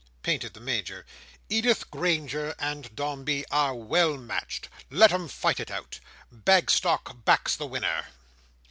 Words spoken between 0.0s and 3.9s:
panted the Major, "Edith Granger and Dombey are